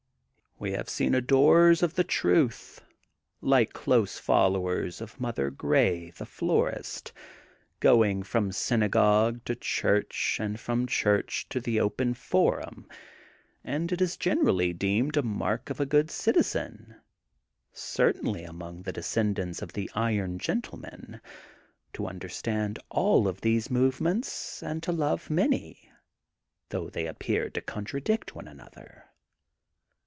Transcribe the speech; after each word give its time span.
"We 0.59 0.73
have 0.73 0.89
seen 0.89 1.15
adorers 1.15 1.81
of 1.81 1.95
the 1.95 2.03
truth, 2.03 2.83
like 3.41 3.73
close 3.73 4.19
followers 4.19 5.01
of 5.01 5.19
Mother 5.19 5.49
Grey, 5.49 6.11
the 6.11 6.25
Florist, 6.27 7.11
going 7.79 8.21
from 8.21 8.51
Synagogue 8.51 9.43
to 9.45 9.55
Church 9.55 10.37
and 10.39 10.59
from 10.59 10.85
Church 10.85 11.49
to 11.49 11.59
the 11.59 11.79
Open 11.79 12.13
Forum, 12.13 12.87
and 13.63 13.91
it 13.91 14.03
is 14.03 14.15
generally 14.17 14.71
deemed 14.71 15.17
a 15.17 15.23
mark 15.23 15.71
of 15.71 15.79
a 15.79 15.85
good 15.87 16.11
citizen, 16.11 16.93
certainly 17.73 18.43
among 18.43 18.83
the 18.83 18.93
descendants 18.93 19.63
of 19.63 19.73
the 19.73 19.89
Iron 19.95 20.37
Gentle 20.37 20.77
man, 20.77 21.21
to 21.93 22.05
understand 22.05 22.77
all 22.91 23.27
of 23.27 23.41
these 23.41 23.71
movements, 23.71 24.61
and 24.61 24.83
to 24.83 24.91
love 24.91 25.31
many, 25.31 25.91
though 26.69 26.87
they 26.87 27.07
appear 27.07 27.49
to 27.49 27.61
con 27.61 27.83
tradict 27.83 28.35
one 28.35 28.47
another. 28.47 29.05